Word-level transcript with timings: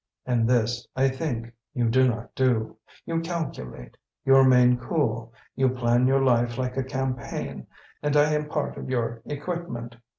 And 0.25 0.49
this, 0.49 0.87
I 0.95 1.09
think, 1.09 1.53
you 1.75 1.87
do 1.87 2.07
not 2.07 2.33
do. 2.33 2.75
You 3.05 3.19
calculate, 3.21 3.97
you 4.25 4.35
remain 4.35 4.79
cool, 4.79 5.31
you 5.55 5.69
plan 5.69 6.07
your 6.07 6.23
life 6.23 6.57
like 6.57 6.75
a 6.75 6.83
campaign, 6.83 7.67
and 8.01 8.17
I 8.17 8.33
am 8.33 8.49
part 8.49 8.77
of 8.79 8.89
your 8.89 9.21
equipment. 9.25 9.97